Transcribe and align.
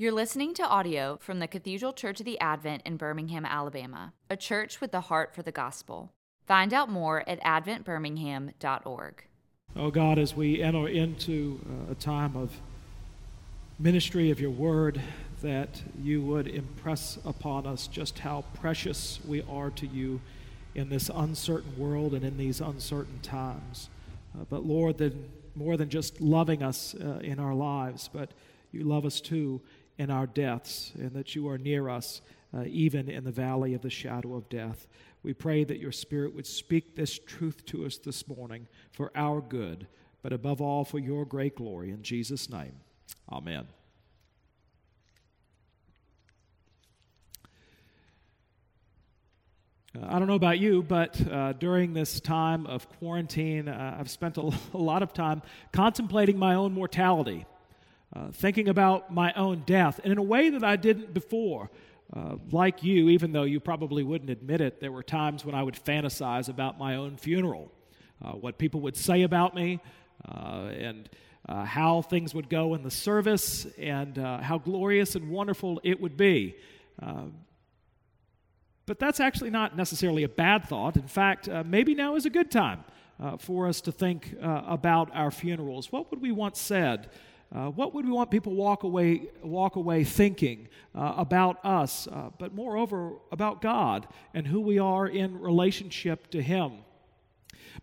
You're 0.00 0.12
listening 0.12 0.54
to 0.54 0.66
audio 0.66 1.18
from 1.20 1.40
the 1.40 1.46
Cathedral 1.46 1.92
Church 1.92 2.20
of 2.20 2.24
the 2.24 2.40
Advent 2.40 2.84
in 2.86 2.96
Birmingham, 2.96 3.44
Alabama, 3.44 4.14
a 4.30 4.36
church 4.38 4.80
with 4.80 4.92
the 4.92 5.02
heart 5.02 5.34
for 5.34 5.42
the 5.42 5.52
gospel. 5.52 6.10
Find 6.46 6.72
out 6.72 6.88
more 6.88 7.22
at 7.28 7.38
adventbirmingham.org. 7.42 9.24
Oh 9.76 9.90
God, 9.90 10.18
as 10.18 10.34
we 10.34 10.62
enter 10.62 10.88
into 10.88 11.60
uh, 11.68 11.92
a 11.92 11.94
time 11.96 12.34
of 12.34 12.50
ministry 13.78 14.30
of 14.30 14.40
your 14.40 14.52
word, 14.52 15.02
that 15.42 15.82
you 16.02 16.22
would 16.22 16.48
impress 16.48 17.18
upon 17.26 17.66
us 17.66 17.86
just 17.86 18.20
how 18.20 18.44
precious 18.54 19.18
we 19.28 19.42
are 19.50 19.68
to 19.68 19.86
you 19.86 20.22
in 20.74 20.88
this 20.88 21.10
uncertain 21.14 21.76
world 21.76 22.14
and 22.14 22.24
in 22.24 22.38
these 22.38 22.62
uncertain 22.62 23.20
times. 23.20 23.90
Uh, 24.34 24.44
but 24.48 24.64
Lord, 24.64 24.96
that 24.96 25.12
more 25.54 25.76
than 25.76 25.90
just 25.90 26.22
loving 26.22 26.62
us 26.62 26.94
uh, 26.94 27.18
in 27.22 27.38
our 27.38 27.52
lives, 27.52 28.08
but 28.10 28.30
you 28.72 28.84
love 28.84 29.04
us 29.04 29.20
too 29.20 29.60
in 30.00 30.10
our 30.10 30.26
deaths, 30.26 30.92
and 30.94 31.12
that 31.12 31.34
you 31.34 31.46
are 31.46 31.58
near 31.58 31.90
us 31.90 32.22
uh, 32.56 32.64
even 32.66 33.10
in 33.10 33.22
the 33.22 33.30
valley 33.30 33.74
of 33.74 33.82
the 33.82 33.90
shadow 33.90 34.34
of 34.34 34.48
death. 34.48 34.86
We 35.22 35.34
pray 35.34 35.62
that 35.64 35.78
your 35.78 35.92
Spirit 35.92 36.34
would 36.34 36.46
speak 36.46 36.96
this 36.96 37.18
truth 37.18 37.66
to 37.66 37.84
us 37.84 37.98
this 37.98 38.26
morning 38.26 38.66
for 38.92 39.12
our 39.14 39.42
good, 39.42 39.86
but 40.22 40.32
above 40.32 40.62
all 40.62 40.86
for 40.86 40.98
your 40.98 41.26
great 41.26 41.54
glory. 41.54 41.90
In 41.90 42.02
Jesus' 42.02 42.48
name, 42.48 42.72
amen. 43.30 43.68
Uh, 49.94 50.06
I 50.08 50.18
don't 50.18 50.28
know 50.28 50.34
about 50.34 50.58
you, 50.58 50.82
but 50.82 51.20
uh, 51.30 51.52
during 51.52 51.92
this 51.92 52.20
time 52.20 52.66
of 52.66 52.88
quarantine, 52.88 53.68
uh, 53.68 53.98
I've 54.00 54.08
spent 54.08 54.38
a, 54.38 54.50
a 54.72 54.78
lot 54.78 55.02
of 55.02 55.12
time 55.12 55.42
contemplating 55.74 56.38
my 56.38 56.54
own 56.54 56.72
mortality 56.72 57.44
uh, 58.14 58.32
thinking 58.32 58.68
about 58.68 59.12
my 59.14 59.32
own 59.34 59.62
death, 59.66 60.00
and 60.02 60.12
in 60.12 60.18
a 60.18 60.22
way 60.22 60.50
that 60.50 60.64
I 60.64 60.76
didn't 60.76 61.14
before. 61.14 61.70
Uh, 62.12 62.34
like 62.50 62.82
you, 62.82 63.08
even 63.08 63.30
though 63.30 63.44
you 63.44 63.60
probably 63.60 64.02
wouldn't 64.02 64.30
admit 64.30 64.60
it, 64.60 64.80
there 64.80 64.90
were 64.90 65.02
times 65.02 65.44
when 65.44 65.54
I 65.54 65.62
would 65.62 65.76
fantasize 65.76 66.48
about 66.48 66.76
my 66.76 66.96
own 66.96 67.16
funeral, 67.16 67.70
uh, 68.24 68.32
what 68.32 68.58
people 68.58 68.80
would 68.80 68.96
say 68.96 69.22
about 69.22 69.54
me, 69.54 69.78
uh, 70.28 70.72
and 70.76 71.08
uh, 71.48 71.64
how 71.64 72.02
things 72.02 72.34
would 72.34 72.50
go 72.50 72.74
in 72.74 72.82
the 72.82 72.90
service, 72.90 73.64
and 73.78 74.16
how 74.16 74.58
glorious 74.58 75.14
and 75.14 75.30
wonderful 75.30 75.80
it 75.84 76.00
would 76.00 76.16
be. 76.16 76.56
but 78.86 78.98
that's 78.98 79.20
actually 79.20 79.50
not 79.50 79.76
necessarily 79.76 80.24
a 80.24 80.28
bad 80.28 80.68
thought. 80.68 80.96
In 80.96 81.06
fact, 81.06 81.48
maybe 81.64 81.94
now 81.94 82.16
is 82.16 82.26
a 82.26 82.30
good 82.30 82.50
time 82.50 82.82
for 83.38 83.68
us 83.68 83.80
to 83.82 83.92
think 83.92 84.34
about 84.40 85.14
our 85.14 85.30
funerals. 85.30 85.92
What 85.92 86.10
would 86.10 86.20
we 86.20 86.32
once 86.32 86.60
said? 86.60 87.08
Uh, 87.52 87.68
what 87.68 87.92
would 87.92 88.04
we 88.04 88.12
want 88.12 88.30
people 88.30 88.54
walk 88.54 88.84
away 88.84 89.22
walk 89.42 89.74
away 89.74 90.04
thinking 90.04 90.68
uh, 90.94 91.14
about 91.16 91.64
us, 91.64 92.06
uh, 92.06 92.30
but 92.38 92.54
moreover 92.54 93.14
about 93.32 93.60
God 93.60 94.06
and 94.34 94.46
who 94.46 94.60
we 94.60 94.78
are 94.78 95.08
in 95.08 95.40
relationship 95.40 96.30
to 96.30 96.40
Him? 96.40 96.72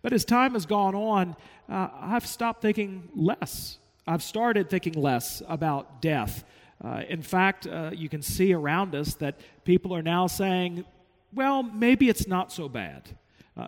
But 0.02 0.14
as 0.14 0.24
time 0.24 0.54
has 0.54 0.66
gone 0.66 0.96
on, 0.96 1.36
uh, 1.68 1.90
I've 2.00 2.26
stopped 2.26 2.62
thinking 2.62 3.10
less. 3.14 3.78
I've 4.08 4.24
started 4.24 4.70
thinking 4.70 4.94
less 4.94 5.42
about 5.50 6.02
death. 6.02 6.46
Uh, 6.82 7.02
in 7.10 7.22
fact, 7.22 7.68
uh, 7.68 7.92
you 7.94 8.08
can 8.08 8.22
see 8.22 8.54
around 8.54 8.96
us 8.96 9.16
that 9.16 9.38
people 9.66 9.94
are 9.94 10.04
now 10.04 10.28
saying, 10.28 10.86
"Well, 11.34 11.62
maybe 11.62 12.08
it's 12.08 12.28
not 12.28 12.54
so 12.54 12.70
bad. 12.70 13.18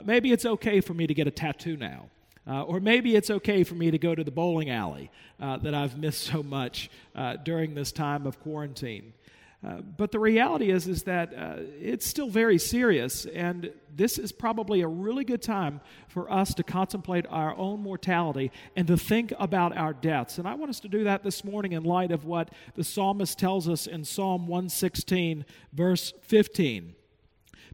maybe 0.05 0.31
it's 0.31 0.45
okay 0.45 0.81
for 0.81 0.93
me 0.93 1.07
to 1.07 1.13
get 1.13 1.27
a 1.27 1.31
tattoo 1.31 1.75
now." 1.75 2.05
Uh, 2.49 2.63
or 2.63 2.79
maybe 2.79 3.15
it's 3.15 3.29
okay 3.29 3.63
for 3.63 3.75
me 3.75 3.91
to 3.91 3.99
go 3.99 4.15
to 4.15 4.23
the 4.23 4.31
bowling 4.31 4.71
alley 4.71 5.11
uh, 5.39 5.57
that 5.57 5.75
I've 5.75 5.99
missed 5.99 6.21
so 6.23 6.41
much 6.41 6.89
uh, 7.15 7.35
during 7.35 7.75
this 7.75 7.91
time 7.91 8.25
of 8.25 8.39
quarantine. 8.39 9.13
Uh, 9.61 9.81
but 9.97 10.11
the 10.11 10.19
reality 10.19 10.71
is, 10.71 10.87
is 10.87 11.03
that 11.03 11.33
uh, 11.33 11.57
it's 11.79 12.07
still 12.07 12.29
very 12.29 12.57
serious, 12.57 13.25
and 13.25 13.71
this 13.93 14.17
is 14.17 14.31
probably 14.31 14.81
a 14.81 14.87
really 14.87 15.25
good 15.25 15.41
time 15.41 15.81
for 16.07 16.31
us 16.31 16.53
to 16.53 16.63
contemplate 16.63 17.25
our 17.29 17.55
own 17.57 17.83
mortality 17.83 18.51
and 18.77 18.87
to 18.87 18.95
think 18.95 19.33
about 19.37 19.75
our 19.75 19.91
deaths. 19.91 20.37
And 20.37 20.47
I 20.47 20.55
want 20.55 20.69
us 20.69 20.79
to 20.79 20.87
do 20.87 21.03
that 21.03 21.23
this 21.23 21.43
morning 21.43 21.73
in 21.73 21.83
light 21.83 22.11
of 22.11 22.23
what 22.23 22.51
the 22.75 22.85
psalmist 22.85 23.37
tells 23.37 23.67
us 23.67 23.85
in 23.85 24.05
Psalm 24.05 24.47
116, 24.47 25.45
verse 25.73 26.13
15. 26.21 26.95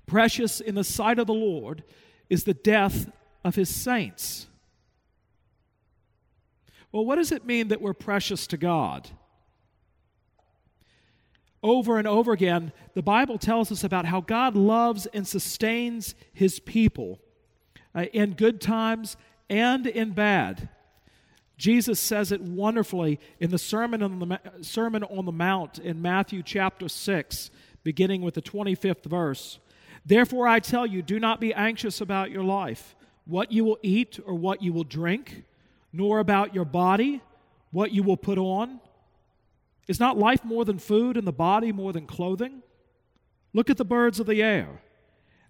Precious 0.08 0.59
in 0.59 0.74
the 0.74 0.84
sight 0.84 1.19
of 1.19 1.28
the 1.28 1.34
Lord 1.34 1.84
is 2.31 2.44
the 2.44 2.53
death 2.56 3.12
of 3.44 3.56
his 3.56 3.69
saints. 3.69 4.47
Well, 6.95 7.03
what 7.03 7.17
does 7.17 7.33
it 7.33 7.45
mean 7.45 7.67
that 7.67 7.81
we're 7.81 7.91
precious 7.91 8.47
to 8.47 8.56
God? 8.56 9.09
Over 11.61 12.00
and 12.00 12.07
over 12.07 12.31
again, 12.31 12.72
the 12.94 13.01
Bible 13.01 13.38
tells 13.38 13.69
us 13.69 13.83
about 13.83 14.06
how 14.06 14.22
God 14.22 14.56
loves 14.56 15.05
and 15.07 15.28
sustains 15.28 16.16
his 16.31 16.61
people 16.61 17.19
uh, 17.94 18.05
in 18.13 18.31
good 18.31 18.61
times 18.61 19.17
and 19.50 19.85
in 19.85 20.11
bad. 20.11 20.69
Jesus 21.57 22.00
says 22.00 22.31
it 22.31 22.39
wonderfully 22.39 23.19
in 23.41 23.51
the 23.51 23.57
Sermon 23.57 24.01
on 24.01 24.19
the, 24.19 24.39
Sermon 24.61 25.03
on 25.03 25.25
the 25.25 25.34
Mount 25.34 25.79
in 25.79 26.01
Matthew 26.01 26.41
chapter 26.44 26.88
6, 26.88 27.51
beginning 27.84 28.22
with 28.22 28.35
the 28.35 28.41
25th 28.41 29.03
verse. 29.03 29.59
Therefore, 30.05 30.47
I 30.47 30.61
tell 30.61 30.85
you, 30.85 31.01
do 31.01 31.19
not 31.19 31.41
be 31.41 31.53
anxious 31.53 32.00
about 32.00 32.31
your 32.31 32.45
life, 32.45 32.95
what 33.25 33.51
you 33.51 33.66
will 33.66 33.79
eat 33.84 34.17
or 34.25 34.35
what 34.35 34.61
you 34.61 34.72
will 34.72 34.85
drink 34.85 35.44
nor 35.95 36.19
about 36.19 36.53
your 36.53 36.66
body, 36.66 37.22
what 37.72 37.91
you 37.91 38.03
will 38.03 38.17
put 38.17 38.38
on? 38.38 38.81
Is 39.88 40.00
not 40.00 40.17
life 40.17 40.44
more 40.44 40.66
than 40.66 40.78
food 40.78 41.16
and 41.16 41.25
the 41.25 41.31
body 41.31 41.72
more 41.72 41.94
than 41.94 42.06
clothing? 42.06 42.61
Look 43.53 43.69
at 43.69 43.78
the 43.78 43.85
birds 43.85 44.19
of 44.19 44.28
the 44.28 44.44
air. 44.44 44.81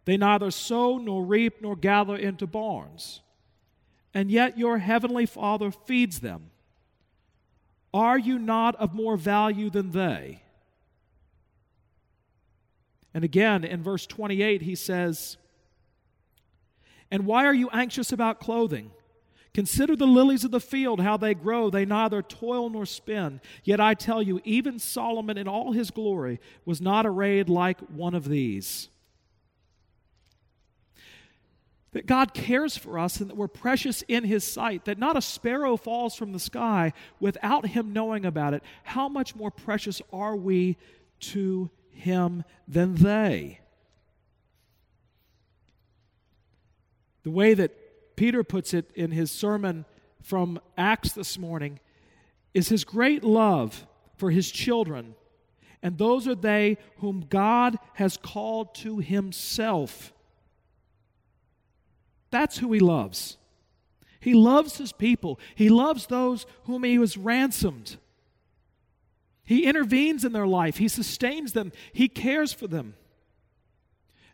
They 0.05 0.17
neither 0.17 0.51
sow 0.51 0.99
nor 0.99 1.25
reap 1.25 1.61
nor 1.61 1.75
gather 1.75 2.15
into 2.15 2.45
barns, 2.45 3.21
and 4.13 4.29
yet 4.29 4.57
your 4.57 4.77
heavenly 4.77 5.25
Father 5.25 5.71
feeds 5.71 6.19
them. 6.19 6.51
Are 7.91 8.19
you 8.19 8.37
not 8.37 8.75
of 8.75 8.93
more 8.93 9.17
value 9.17 9.71
than 9.71 9.91
they? 9.91 10.43
And 13.15 13.23
again, 13.23 13.63
in 13.63 13.81
verse 13.81 14.05
28, 14.05 14.61
he 14.61 14.75
says, 14.75 15.37
And 17.09 17.25
why 17.25 17.45
are 17.45 17.53
you 17.53 17.69
anxious 17.69 18.11
about 18.11 18.39
clothing? 18.39 18.91
Consider 19.55 19.95
the 19.95 20.05
lilies 20.05 20.43
of 20.43 20.51
the 20.51 20.59
field, 20.59 20.99
how 20.99 21.15
they 21.15 21.33
grow. 21.33 21.69
They 21.69 21.85
neither 21.85 22.21
toil 22.21 22.69
nor 22.69 22.85
spin. 22.85 23.39
Yet 23.63 23.79
I 23.79 23.93
tell 23.93 24.21
you, 24.21 24.41
even 24.43 24.79
Solomon 24.79 25.37
in 25.37 25.47
all 25.47 25.71
his 25.71 25.91
glory 25.91 26.41
was 26.65 26.81
not 26.81 27.05
arrayed 27.05 27.47
like 27.47 27.79
one 27.79 28.15
of 28.15 28.27
these. 28.27 28.89
That 31.93 32.05
God 32.05 32.33
cares 32.33 32.75
for 32.75 32.99
us 32.99 33.21
and 33.21 33.29
that 33.29 33.37
we're 33.37 33.47
precious 33.47 34.01
in 34.09 34.25
his 34.25 34.43
sight, 34.43 34.83
that 34.83 34.99
not 34.99 35.15
a 35.15 35.21
sparrow 35.21 35.77
falls 35.77 36.15
from 36.15 36.33
the 36.33 36.39
sky 36.39 36.91
without 37.21 37.67
him 37.67 37.93
knowing 37.93 38.25
about 38.25 38.53
it. 38.53 38.61
How 38.83 39.07
much 39.07 39.37
more 39.37 39.51
precious 39.51 40.01
are 40.11 40.35
we 40.35 40.75
to 41.21 41.69
him 41.91 42.43
than 42.67 42.95
they? 42.95 43.61
The 47.23 47.31
way 47.31 47.53
that 47.53 47.84
Peter 48.15 48.43
puts 48.43 48.73
it 48.73 48.91
in 48.95 49.11
his 49.11 49.31
sermon 49.31 49.85
from 50.21 50.59
Acts 50.77 51.13
this 51.13 51.37
morning, 51.37 51.79
is 52.53 52.69
his 52.69 52.83
great 52.83 53.23
love 53.23 53.85
for 54.17 54.31
his 54.31 54.49
children. 54.49 55.15
And 55.81 55.97
those 55.97 56.27
are 56.27 56.35
they 56.35 56.77
whom 56.97 57.25
God 57.29 57.77
has 57.93 58.17
called 58.17 58.73
to 58.75 58.99
himself. 58.99 60.13
That's 62.31 62.57
who 62.57 62.71
he 62.73 62.79
loves. 62.79 63.37
He 64.19 64.33
loves 64.33 64.79
his 64.79 64.91
people, 64.91 65.39
he 65.53 65.69
loves 65.69 66.07
those 66.07 66.47
whom 66.63 66.83
he 66.83 66.95
has 66.95 67.15
ransomed. 67.15 67.97
He 69.43 69.65
intervenes 69.65 70.25
in 70.25 70.31
their 70.31 70.47
life, 70.47 70.77
he 70.77 70.87
sustains 70.87 71.53
them, 71.53 71.71
he 71.93 72.07
cares 72.07 72.51
for 72.51 72.65
them. 72.65 72.95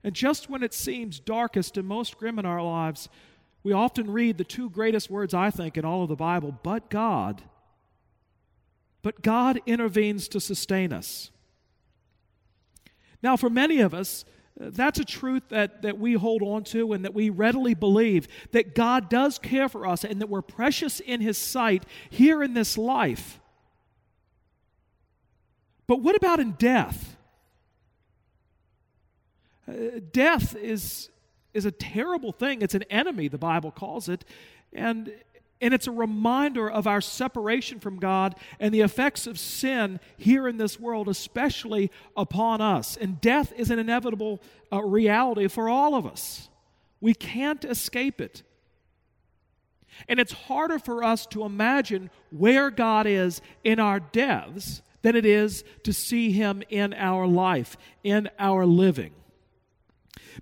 And 0.04 0.16
just 0.16 0.50
when 0.50 0.64
it 0.64 0.74
seems 0.74 1.20
darkest 1.20 1.76
and 1.76 1.86
most 1.86 2.18
grim 2.18 2.40
in 2.40 2.46
our 2.46 2.64
lives, 2.64 3.10
we 3.64 3.74
often 3.74 4.10
read 4.10 4.38
the 4.38 4.44
two 4.44 4.70
greatest 4.70 5.10
words, 5.10 5.34
I 5.34 5.52
think, 5.52 5.78
in 5.78 5.86
all 5.86 6.04
of 6.04 6.10
the 6.10 6.16
Bible, 6.16 6.58
but 6.64 6.90
God. 6.90 7.44
But 9.02 9.22
God 9.22 9.60
intervenes 9.66 10.28
to 10.30 10.40
sustain 10.40 10.92
us. 10.94 11.32
Now, 13.22 13.38
for 13.38 13.50
many 13.50 13.80
of 13.80 13.94
us, 13.94 14.26
that's 14.58 15.00
a 15.00 15.06
truth 15.06 15.44
that, 15.50 15.82
that 15.84 15.98
we 15.98 16.14
hold 16.14 16.42
on 16.42 16.64
to 16.66 16.94
and 16.94 17.06
that 17.06 17.14
we 17.14 17.30
readily 17.30 17.74
believe 17.74 18.28
that 18.52 18.76
God 18.76 19.10
does 19.10 19.40
care 19.40 19.70
for 19.70 19.88
us 19.88 20.04
and 20.04 20.22
that 20.22 20.30
we're 20.30 20.42
precious 20.42 21.00
in 21.00 21.22
His 21.22 21.38
sight 21.38 21.86
here 22.10 22.44
in 22.44 22.54
this 22.54 22.78
life. 22.78 23.40
But 25.88 26.02
what 26.02 26.16
about 26.16 26.40
in 26.40 26.52
death? 26.54 27.16
Uh, 29.68 30.00
death 30.12 30.56
is 30.56 31.10
is 31.54 31.66
a 31.66 31.72
terrible 31.72 32.32
thing. 32.32 32.62
It's 32.62 32.76
an 32.76 32.84
enemy, 32.90 33.28
the 33.28 33.38
Bible 33.38 33.72
calls 33.72 34.10
it. 34.10 34.26
And 34.74 35.14
And 35.64 35.76
it's 35.76 35.88
a 35.88 35.92
reminder 35.92 36.68
of 36.68 36.88
our 36.88 37.02
separation 37.02 37.80
from 37.80 38.00
God 38.00 38.34
and 38.60 38.74
the 38.74 38.82
effects 38.82 39.28
of 39.28 39.38
sin 39.38 40.00
here 40.18 40.48
in 40.48 40.58
this 40.58 40.80
world, 40.80 41.08
especially 41.08 41.92
upon 42.16 42.62
us. 42.62 42.98
And 42.98 43.22
death 43.22 43.54
is 43.56 43.70
an 43.70 43.78
inevitable 43.78 44.42
uh, 44.72 44.82
reality 44.82 45.48
for 45.48 45.70
all 45.70 45.94
of 45.94 46.06
us. 46.08 46.50
We 47.00 47.14
can't 47.14 47.64
escape 47.64 48.20
it. 48.20 48.44
And 50.08 50.20
it's 50.20 50.34
harder 50.34 50.80
for 50.80 51.04
us 51.04 51.28
to 51.28 51.44
imagine 51.44 52.10
where 52.32 52.72
God 52.72 53.06
is 53.06 53.42
in 53.64 53.80
our 53.80 54.00
deaths 54.00 54.82
than 55.04 55.16
it 55.16 55.26
is 55.26 55.64
to 55.84 55.94
see 55.94 56.32
Him 56.32 56.64
in 56.70 56.94
our 56.96 57.28
life, 57.28 57.78
in 58.04 58.30
our 58.40 58.66
living. 58.66 59.12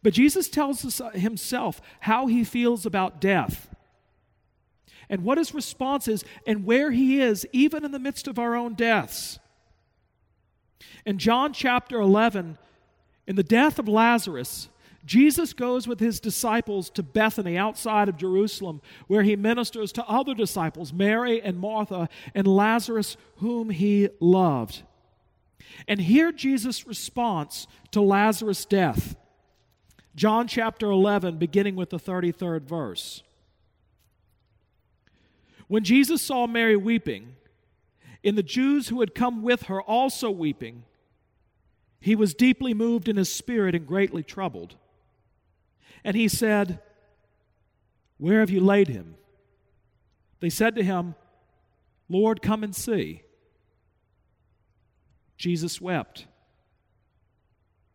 But 0.03 0.13
Jesus 0.13 0.49
tells 0.49 0.85
us 0.85 1.01
uh, 1.01 1.09
Himself 1.11 1.81
how 2.01 2.27
He 2.27 2.43
feels 2.43 2.85
about 2.85 3.21
death 3.21 3.69
and 5.09 5.23
what 5.23 5.37
his 5.37 5.53
response 5.53 6.07
is 6.07 6.23
and 6.45 6.65
where 6.65 6.91
he 6.91 7.19
is, 7.19 7.45
even 7.51 7.83
in 7.83 7.91
the 7.91 7.99
midst 7.99 8.27
of 8.27 8.37
our 8.37 8.55
own 8.55 8.75
deaths. 8.75 9.39
In 11.05 11.17
John 11.17 11.51
chapter 11.51 11.99
11, 11.99 12.57
in 13.27 13.35
the 13.35 13.43
death 13.43 13.79
of 13.79 13.87
Lazarus, 13.87 14.69
Jesus 15.05 15.53
goes 15.53 15.87
with 15.87 15.99
his 15.99 16.19
disciples 16.19 16.89
to 16.91 17.01
Bethany 17.01 17.57
outside 17.57 18.09
of 18.09 18.17
Jerusalem, 18.17 18.81
where 19.07 19.23
he 19.23 19.35
ministers 19.35 19.91
to 19.93 20.05
other 20.05 20.35
disciples, 20.35 20.93
Mary 20.93 21.41
and 21.41 21.57
Martha, 21.57 22.09
and 22.35 22.45
Lazarus, 22.45 23.17
whom 23.37 23.71
he 23.71 24.09
loved. 24.19 24.83
And 25.87 26.01
hear 26.01 26.31
Jesus' 26.31 26.85
response 26.85 27.65
to 27.91 28.01
Lazarus' 28.01 28.65
death. 28.65 29.08
John 30.19 30.49
chapter 30.49 30.91
11, 30.91 31.37
beginning 31.37 31.77
with 31.77 31.91
the 31.91 31.97
33rd 31.97 32.63
verse. 32.63 33.23
When 35.69 35.85
Jesus 35.85 36.21
saw 36.21 36.45
Mary 36.45 36.75
weeping, 36.75 37.37
and 38.21 38.37
the 38.37 38.43
Jews 38.43 38.89
who 38.89 38.99
had 38.99 39.15
come 39.15 39.43
with 39.43 39.63
her 39.63 39.81
also 39.81 40.29
weeping, 40.29 40.83
he 42.01 42.17
was 42.17 42.33
deeply 42.33 42.73
moved 42.73 43.07
in 43.07 43.15
his 43.15 43.33
spirit 43.33 43.73
and 43.73 43.87
greatly 43.87 44.21
troubled. 44.21 44.75
And 46.03 46.17
he 46.17 46.27
said, 46.27 46.81
Where 48.17 48.41
have 48.41 48.49
you 48.49 48.59
laid 48.59 48.89
him? 48.89 49.15
They 50.41 50.49
said 50.49 50.75
to 50.75 50.83
him, 50.83 51.15
Lord, 52.09 52.41
come 52.41 52.61
and 52.61 52.75
see. 52.75 53.21
Jesus 55.37 55.79
wept. 55.79 56.25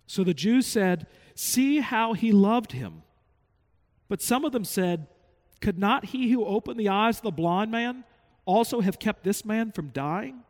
So 0.06 0.24
the 0.24 0.32
Jews 0.32 0.66
said, 0.66 1.06
See 1.34 1.80
how 1.80 2.12
he 2.12 2.32
loved 2.32 2.72
him. 2.72 3.02
But 4.08 4.22
some 4.22 4.44
of 4.44 4.52
them 4.52 4.64
said, 4.64 5.08
could 5.64 5.78
not 5.78 6.04
he 6.04 6.30
who 6.30 6.44
opened 6.44 6.78
the 6.78 6.90
eyes 6.90 7.16
of 7.16 7.22
the 7.22 7.30
blind 7.30 7.70
man 7.70 8.04
also 8.44 8.82
have 8.82 8.98
kept 8.98 9.24
this 9.24 9.46
man 9.46 9.72
from 9.72 9.88
dying? 9.88 10.42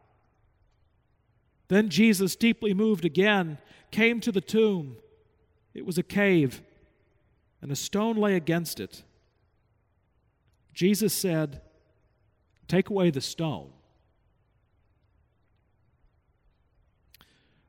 Then 1.69 1.89
Jesus, 1.89 2.35
deeply 2.35 2.75
moved 2.75 3.05
again, 3.05 3.59
came 3.93 4.21
to 4.21 4.33
the 4.33 4.41
tomb. 4.41 4.97
It 5.73 5.87
was 5.87 5.99
a 5.99 6.03
cave, 6.03 6.63
and 7.63 7.71
a 7.71 7.77
stone 7.77 8.17
lay 8.17 8.35
against 8.35 8.81
it. 8.81 9.05
Jesus 10.73 11.15
said, 11.15 11.61
Take 12.67 12.91
away 12.91 13.11
the 13.11 13.21
stone. 13.21 13.71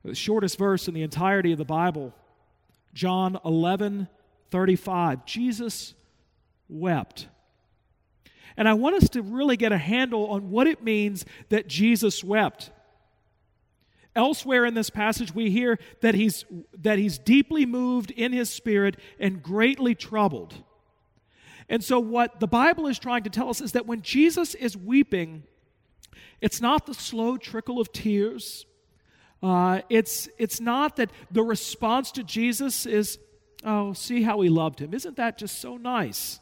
The 0.03 0.15
shortest 0.15 0.57
verse 0.57 0.87
in 0.87 0.95
the 0.95 1.03
entirety 1.03 1.51
of 1.51 1.59
the 1.59 1.63
Bible, 1.65 2.11
John 2.95 3.37
11 3.45 4.07
35. 4.49 5.25
Jesus 5.25 5.93
wept. 6.69 7.27
And 8.57 8.67
I 8.69 8.73
want 8.73 8.95
us 8.95 9.09
to 9.09 9.21
really 9.21 9.57
get 9.57 9.71
a 9.71 9.77
handle 9.77 10.27
on 10.27 10.49
what 10.49 10.65
it 10.65 10.81
means 10.83 11.25
that 11.49 11.67
Jesus 11.67 12.23
wept. 12.23 12.71
Elsewhere 14.15 14.65
in 14.65 14.75
this 14.75 14.89
passage, 14.89 15.35
we 15.35 15.51
hear 15.51 15.77
that 16.01 16.15
he's, 16.15 16.45
that 16.79 16.97
he's 16.97 17.17
deeply 17.17 17.65
moved 17.65 18.11
in 18.11 18.31
his 18.31 18.49
spirit 18.49 18.97
and 19.19 19.43
greatly 19.43 19.93
troubled. 19.93 20.53
And 21.67 21.83
so, 21.83 21.99
what 21.99 22.39
the 22.39 22.47
Bible 22.47 22.87
is 22.87 22.97
trying 22.97 23.23
to 23.23 23.29
tell 23.29 23.49
us 23.49 23.59
is 23.59 23.73
that 23.73 23.85
when 23.85 24.01
Jesus 24.01 24.55
is 24.55 24.77
weeping, 24.77 25.43
it's 26.39 26.61
not 26.61 26.85
the 26.85 26.93
slow 26.93 27.35
trickle 27.35 27.81
of 27.81 27.91
tears. 27.91 28.65
Uh, 29.45 29.81
it's, 29.91 30.27
it's 30.39 30.59
not 30.59 30.95
that 30.95 31.11
the 31.29 31.43
response 31.43 32.11
to 32.11 32.23
Jesus 32.23 32.87
is, 32.87 33.19
oh, 33.63 33.93
see 33.93 34.23
how 34.23 34.41
he 34.41 34.49
loved 34.49 34.79
him. 34.79 34.91
Isn't 34.91 35.17
that 35.17 35.37
just 35.37 35.59
so 35.59 35.77
nice? 35.77 36.39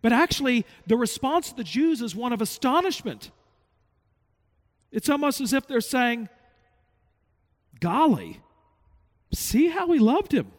But 0.00 0.12
actually, 0.12 0.64
the 0.86 0.96
response 0.96 1.50
of 1.50 1.56
the 1.56 1.64
Jews 1.64 2.02
is 2.02 2.14
one 2.14 2.32
of 2.32 2.40
astonishment. 2.40 3.32
It's 4.92 5.08
almost 5.08 5.40
as 5.40 5.52
if 5.52 5.66
they're 5.66 5.80
saying, 5.80 6.28
Golly, 7.80 8.40
see 9.32 9.66
how 9.66 9.90
he 9.90 9.98
loved 9.98 10.30
him. 10.30 10.52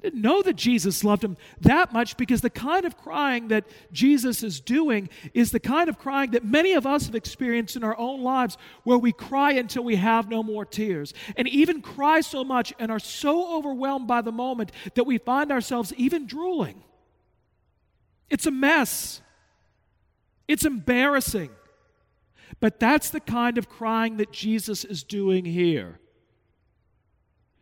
I 0.00 0.08
didn't 0.08 0.22
know 0.22 0.40
that 0.40 0.56
Jesus 0.56 1.04
loved 1.04 1.22
him 1.22 1.36
that 1.60 1.92
much 1.92 2.16
because 2.16 2.40
the 2.40 2.48
kind 2.48 2.86
of 2.86 2.96
crying 2.96 3.48
that 3.48 3.66
Jesus 3.92 4.42
is 4.42 4.58
doing 4.58 5.10
is 5.34 5.50
the 5.50 5.60
kind 5.60 5.90
of 5.90 5.98
crying 5.98 6.30
that 6.30 6.42
many 6.42 6.72
of 6.72 6.86
us 6.86 7.04
have 7.04 7.14
experienced 7.14 7.76
in 7.76 7.84
our 7.84 7.98
own 7.98 8.22
lives 8.22 8.56
where 8.84 8.96
we 8.96 9.12
cry 9.12 9.52
until 9.52 9.84
we 9.84 9.96
have 9.96 10.30
no 10.30 10.42
more 10.42 10.64
tears 10.64 11.12
and 11.36 11.46
even 11.48 11.82
cry 11.82 12.22
so 12.22 12.42
much 12.42 12.72
and 12.78 12.90
are 12.90 12.98
so 12.98 13.54
overwhelmed 13.58 14.08
by 14.08 14.22
the 14.22 14.32
moment 14.32 14.72
that 14.94 15.04
we 15.04 15.18
find 15.18 15.52
ourselves 15.52 15.92
even 15.98 16.26
drooling. 16.26 16.82
It's 18.30 18.46
a 18.46 18.50
mess. 18.50 19.20
It's 20.48 20.64
embarrassing. 20.64 21.50
But 22.58 22.80
that's 22.80 23.10
the 23.10 23.20
kind 23.20 23.58
of 23.58 23.68
crying 23.68 24.16
that 24.16 24.32
Jesus 24.32 24.82
is 24.82 25.02
doing 25.02 25.44
here. 25.44 26.00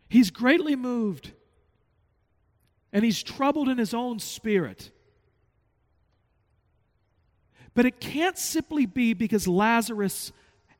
He's 0.07 0.31
greatly 0.31 0.77
moved, 0.77 1.33
and 2.91 3.03
he's 3.03 3.21
troubled 3.21 3.69
in 3.69 3.77
his 3.77 3.93
own 3.93 4.19
spirit. 4.19 4.91
But 7.73 7.85
it 7.85 7.99
can't 7.99 8.37
simply 8.37 8.85
be 8.85 9.13
because 9.13 9.47
Lazarus 9.47 10.31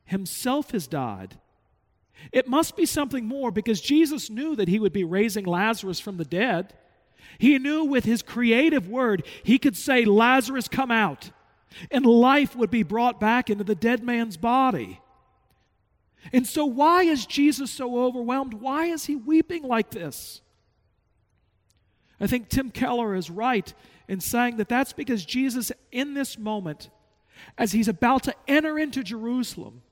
himself 0.04 0.72
has 0.72 0.86
died. 0.86 1.38
It 2.32 2.48
must 2.48 2.76
be 2.76 2.84
something 2.84 3.26
more 3.26 3.50
because 3.50 3.80
Jesus 3.80 4.28
knew 4.28 4.54
that 4.56 4.68
he 4.68 4.78
would 4.78 4.92
be 4.92 5.04
raising 5.04 5.44
Lazarus 5.44 6.00
from 6.00 6.16
the 6.16 6.24
dead. 6.24 6.74
He 7.38 7.58
knew 7.58 7.84
with 7.84 8.04
his 8.04 8.22
creative 8.22 8.88
word, 8.88 9.24
he 9.42 9.58
could 9.58 9.76
say, 9.76 10.04
Lazarus, 10.04 10.68
come 10.68 10.90
out, 10.90 11.30
and 11.90 12.04
life 12.04 12.56
would 12.56 12.70
be 12.70 12.82
brought 12.82 13.20
back 13.20 13.48
into 13.48 13.64
the 13.64 13.74
dead 13.74 14.02
man's 14.02 14.36
body. 14.36 15.00
And 16.32 16.46
so, 16.46 16.66
why 16.66 17.04
is 17.04 17.24
Jesus 17.24 17.70
so 17.70 18.04
overwhelmed? 18.04 18.54
Why 18.54 18.86
is 18.86 19.06
he 19.06 19.16
weeping 19.16 19.62
like 19.62 19.90
this? 19.90 20.42
I 22.20 22.26
think 22.26 22.48
Tim 22.48 22.70
Keller 22.70 23.14
is 23.14 23.30
right 23.30 23.72
in 24.08 24.20
saying 24.20 24.58
that 24.58 24.68
that's 24.68 24.92
because 24.92 25.24
Jesus, 25.24 25.72
in 25.90 26.14
this 26.14 26.38
moment, 26.38 26.90
as 27.56 27.72
he's 27.72 27.88
about 27.88 28.24
to 28.24 28.34
enter 28.46 28.78
into 28.78 29.02
Jerusalem 29.02 29.82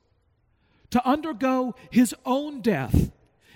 to 0.91 1.07
undergo 1.07 1.75
his 1.91 2.15
own 2.27 2.61
death, 2.61 3.11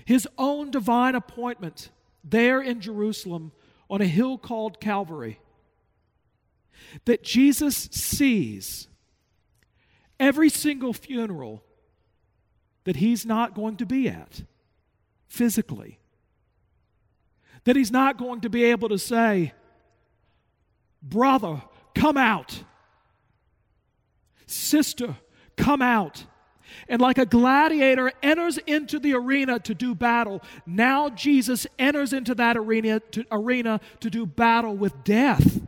his 0.05 0.27
own 0.39 0.71
divine 0.71 1.15
appointment 1.15 1.91
there 2.25 2.61
in 2.61 2.81
Jerusalem, 2.81 3.53
on 3.91 4.01
a 4.01 4.07
hill 4.07 4.39
called 4.39 4.81
Calvary 4.81 5.39
that 7.05 7.23
Jesus 7.23 7.77
sees 7.77 8.89
every 10.19 10.49
single 10.49 10.93
funeral 10.93 11.63
that 12.85 12.97
he's 12.97 13.27
not 13.27 13.55
going 13.55 13.77
to 13.77 13.87
be 13.87 14.09
at 14.09 14.43
physically. 15.29 15.99
That 17.65 17.77
he's 17.77 17.93
not 17.93 18.19
going 18.19 18.41
to 18.43 18.51
be 18.51 18.65
able 18.65 18.89
to 18.89 18.99
say, 18.99 19.53
Brother, 21.03 21.63
come 21.95 22.17
out. 22.17 22.63
Sister, 24.47 25.17
come 25.57 25.83
out 25.83 26.25
and 26.89 27.01
like 27.01 27.19
a 27.19 27.27
gladiator 27.27 28.13
enters 28.23 28.59
into 28.59 28.99
the 28.99 29.15
arena 29.15 29.59
to 29.61 29.75
do 29.75 29.95
battle, 29.95 30.43
now 30.67 31.09
Jesus 31.09 31.67
enters 31.79 32.13
into 32.13 32.35
that 32.37 32.57
arena 32.57 33.01
to, 33.01 33.25
arena 33.31 33.81
to 34.01 34.11
do 34.11 34.27
battle 34.27 34.75
with 34.77 35.05
death. 35.05 35.61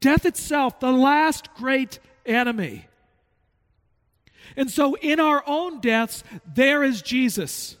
Death 0.00 0.26
itself, 0.26 0.80
the 0.80 0.92
last 0.92 1.52
great 1.54 1.98
enemy. 2.24 2.86
And 4.56 4.70
so, 4.70 4.94
in 4.96 5.20
our 5.20 5.42
own 5.46 5.80
deaths, 5.80 6.22
there 6.46 6.82
is 6.82 7.02
Jesus, 7.02 7.76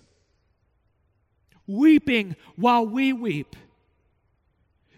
weeping 1.66 2.36
while 2.56 2.86
we 2.86 3.12
weep, 3.12 3.56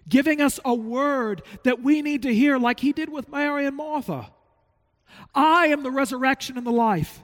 giving 0.09 0.41
us 0.41 0.59
a 0.65 0.75
word 0.75 1.43
that 1.65 1.83
we 1.83 2.03
need 2.03 2.23
to 2.23 2.35
hear, 2.35 2.59
like 2.59 2.81
he 2.81 2.93
did 2.93 3.11
with 3.11 3.29
Mary 3.29 3.67
and 3.67 3.77
Martha. 3.77 4.31
I 5.35 5.69
am 5.69 5.83
the 5.83 5.91
resurrection 5.91 6.57
and 6.57 6.67
the 6.67 6.73
life. 6.73 7.23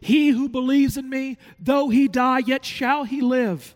He 0.00 0.30
who 0.30 0.48
believes 0.48 0.96
in 0.96 1.08
me, 1.08 1.38
though 1.58 1.88
he 1.88 2.08
die, 2.08 2.40
yet 2.40 2.64
shall 2.64 3.04
he 3.04 3.20
live. 3.20 3.74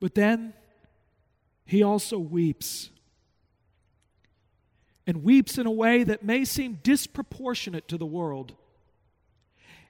But 0.00 0.14
then 0.14 0.52
he 1.64 1.82
also 1.82 2.18
weeps. 2.18 2.90
And 5.06 5.22
weeps 5.22 5.58
in 5.58 5.66
a 5.66 5.70
way 5.70 6.04
that 6.04 6.24
may 6.24 6.44
seem 6.44 6.78
disproportionate 6.82 7.88
to 7.88 7.98
the 7.98 8.06
world. 8.06 8.54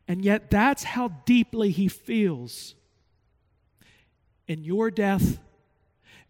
And 0.07 0.25
yet, 0.25 0.51
that's 0.51 0.85
how 0.85 1.09
deeply 1.25 1.71
he 1.71 1.89
feels. 1.89 2.75
In 4.47 4.65
your 4.65 4.91
death, 4.91 5.39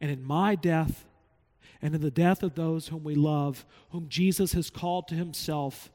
and 0.01 0.11
in 0.11 0.23
my 0.23 0.55
death, 0.55 1.07
and 1.83 1.95
in 1.95 2.01
the 2.01 2.11
death 2.11 2.43
of 2.43 2.55
those 2.55 2.89
whom 2.89 3.05
we 3.05 3.15
love, 3.15 3.67
whom 3.91 4.09
Jesus 4.09 4.53
has 4.53 4.71
called 4.71 5.09
to 5.09 5.15
himself 5.15 5.91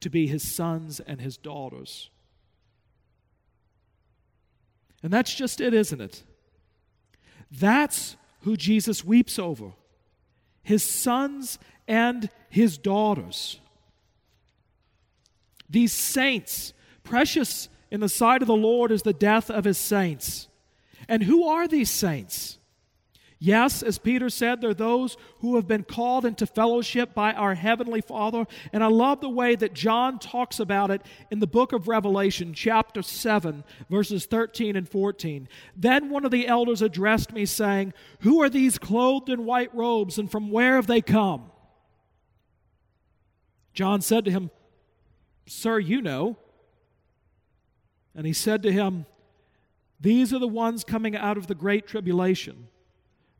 to 0.00 0.08
be 0.08 0.26
his 0.26 0.42
sons 0.42 1.00
and 1.00 1.20
his 1.20 1.36
daughters. 1.36 2.10
And 5.02 5.12
that's 5.12 5.34
just 5.34 5.60
it, 5.60 5.74
isn't 5.74 6.00
it? 6.00 6.22
That's 7.50 8.16
who 8.42 8.56
Jesus 8.56 9.04
weeps 9.04 9.38
over 9.38 9.72
his 10.62 10.82
sons 10.82 11.58
and 11.86 12.30
his 12.48 12.78
daughters. 12.78 13.60
These 15.68 15.92
saints, 15.92 16.72
precious 17.04 17.68
in 17.90 18.00
the 18.00 18.08
sight 18.08 18.42
of 18.42 18.48
the 18.48 18.56
Lord 18.56 18.90
is 18.90 19.02
the 19.02 19.12
death 19.12 19.50
of 19.50 19.64
his 19.64 19.78
saints. 19.78 20.48
And 21.08 21.22
who 21.22 21.46
are 21.46 21.68
these 21.68 21.90
saints? 21.90 22.58
Yes, 23.44 23.82
as 23.82 23.98
Peter 23.98 24.30
said, 24.30 24.60
they're 24.60 24.72
those 24.72 25.18
who 25.40 25.56
have 25.56 25.68
been 25.68 25.82
called 25.82 26.24
into 26.24 26.46
fellowship 26.46 27.12
by 27.12 27.34
our 27.34 27.54
Heavenly 27.54 28.00
Father. 28.00 28.46
And 28.72 28.82
I 28.82 28.86
love 28.86 29.20
the 29.20 29.28
way 29.28 29.54
that 29.54 29.74
John 29.74 30.18
talks 30.18 30.58
about 30.58 30.90
it 30.90 31.02
in 31.30 31.40
the 31.40 31.46
book 31.46 31.74
of 31.74 31.86
Revelation, 31.86 32.54
chapter 32.54 33.02
7, 33.02 33.62
verses 33.90 34.24
13 34.24 34.76
and 34.76 34.88
14. 34.88 35.46
Then 35.76 36.08
one 36.08 36.24
of 36.24 36.30
the 36.30 36.46
elders 36.46 36.80
addressed 36.80 37.34
me, 37.34 37.44
saying, 37.44 37.92
Who 38.20 38.40
are 38.40 38.48
these 38.48 38.78
clothed 38.78 39.28
in 39.28 39.44
white 39.44 39.74
robes, 39.74 40.16
and 40.16 40.30
from 40.30 40.50
where 40.50 40.76
have 40.76 40.86
they 40.86 41.02
come? 41.02 41.50
John 43.74 44.00
said 44.00 44.24
to 44.24 44.30
him, 44.30 44.50
Sir, 45.46 45.78
you 45.78 46.00
know. 46.00 46.38
And 48.14 48.26
he 48.26 48.32
said 48.32 48.62
to 48.62 48.72
him, 48.72 49.06
These 50.00 50.32
are 50.32 50.38
the 50.38 50.48
ones 50.48 50.84
coming 50.84 51.16
out 51.16 51.36
of 51.36 51.46
the 51.46 51.54
great 51.54 51.86
tribulation 51.86 52.68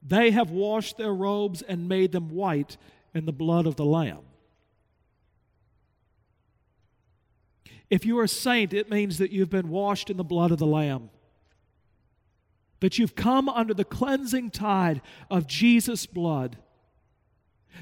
they 0.05 0.31
have 0.33 0.51
washed 0.51 0.99
their 0.99 1.15
robes 1.15 1.63
and 1.63 1.89
made 1.89 2.13
them 2.13 2.29
white 2.29 2.77
in 3.15 3.25
the 3.25 3.33
blood 3.33 3.67
of 3.67 3.77
the 3.77 3.87
Lamb. 3.87 4.21
If 7.89 8.05
you 8.05 8.19
are 8.19 8.25
a 8.25 8.29
saint, 8.29 8.75
it 8.75 8.91
means 8.91 9.19
that 9.19 9.31
you've 9.31 9.51
been 9.51 9.71
washed 9.71 10.11
in 10.11 10.17
the 10.17 10.25
blood 10.25 10.51
of 10.51 10.59
the 10.59 10.67
Lamb. 10.67 11.11
That 12.81 12.99
you've 12.99 13.15
come 13.15 13.49
under 13.49 13.73
the 13.73 13.85
cleansing 13.85 14.51
tide 14.51 15.01
of 15.31 15.47
Jesus' 15.47 16.05
blood. 16.05 16.59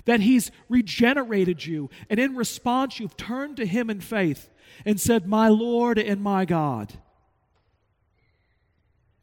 That 0.05 0.21
He's 0.21 0.51
regenerated 0.69 1.65
you, 1.65 1.91
and 2.11 2.19
in 2.19 2.37
response, 2.37 2.99
you've 2.99 3.17
turned 3.17 3.57
to 3.59 3.67
Him 3.67 3.91
in 3.91 4.01
faith 4.01 4.49
and 4.85 5.01
said, 5.01 5.27
My 5.27 5.49
Lord 5.49 5.99
and 5.99 6.21
my 6.23 6.45
God. 6.45 6.93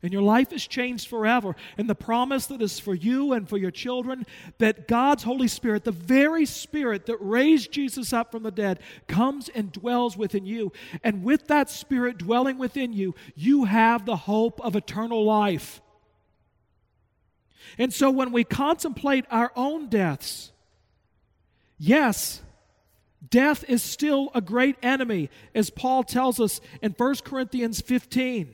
And 0.01 0.13
your 0.13 0.21
life 0.21 0.53
is 0.53 0.65
changed 0.65 1.09
forever. 1.09 1.55
And 1.77 1.89
the 1.89 1.95
promise 1.95 2.45
that 2.47 2.61
is 2.61 2.79
for 2.79 2.95
you 2.95 3.33
and 3.33 3.49
for 3.49 3.57
your 3.57 3.71
children 3.71 4.25
that 4.57 4.87
God's 4.87 5.23
Holy 5.23 5.49
Spirit, 5.49 5.83
the 5.83 5.91
very 5.91 6.45
Spirit 6.45 7.05
that 7.07 7.17
raised 7.19 7.71
Jesus 7.71 8.13
up 8.13 8.31
from 8.31 8.43
the 8.43 8.51
dead, 8.51 8.79
comes 9.07 9.49
and 9.49 9.71
dwells 9.71 10.15
within 10.15 10.45
you. 10.45 10.71
And 11.03 11.23
with 11.23 11.47
that 11.47 11.69
Spirit 11.69 12.17
dwelling 12.17 12.57
within 12.57 12.93
you, 12.93 13.13
you 13.35 13.65
have 13.65 14.05
the 14.05 14.15
hope 14.15 14.61
of 14.61 14.77
eternal 14.77 15.25
life. 15.25 15.81
And 17.77 17.93
so 17.93 18.09
when 18.09 18.31
we 18.31 18.45
contemplate 18.45 19.25
our 19.29 19.51
own 19.55 19.89
deaths, 19.89 20.53
yes, 21.79 22.41
death 23.27 23.63
is 23.67 23.81
still 23.81 24.29
a 24.35 24.41
great 24.41 24.75
enemy, 24.83 25.29
as 25.55 25.71
Paul 25.71 26.03
tells 26.03 26.39
us 26.39 26.61
in 26.81 26.91
1 26.91 27.15
Corinthians 27.23 27.81
15. 27.81 28.53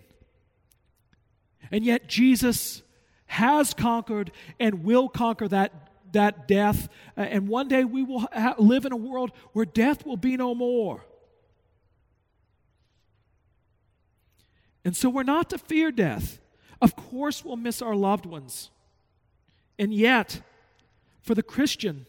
And 1.72 1.84
yet, 1.84 2.08
Jesus 2.08 2.84
has 3.26 3.74
conquered 3.74 4.32
and 4.60 4.84
will 4.84 5.10
conquer 5.10 5.48
that, 5.48 5.90
that 6.14 6.48
death. 6.48 6.88
Uh, 7.18 7.22
and 7.22 7.48
one 7.48 7.68
day 7.68 7.84
we 7.84 8.04
will 8.04 8.20
ha- 8.20 8.56
live 8.58 8.86
in 8.86 8.92
a 8.92 8.98
world 8.98 9.32
where 9.54 9.66
death 9.66 10.06
will 10.06 10.18
be 10.18 10.38
no 10.38 10.54
more. 10.54 11.04
And 14.86 14.96
so 14.96 15.10
we're 15.10 15.24
not 15.24 15.50
to 15.50 15.58
fear 15.58 15.92
death. 15.92 16.40
Of 16.80 16.96
course, 16.96 17.44
we'll 17.44 17.56
miss 17.56 17.82
our 17.82 17.96
loved 17.96 18.28
ones. 18.28 18.70
And 19.80 19.94
yet, 19.94 20.42
for 21.22 21.34
the 21.34 21.44
Christian, 21.44 22.06